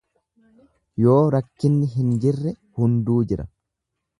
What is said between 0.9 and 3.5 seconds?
Yoo rakkinni hin jirre hunduu jira.